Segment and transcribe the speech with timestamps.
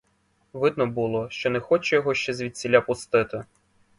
[0.53, 3.43] Видно було, що не хоче його ще звідсіля пустити.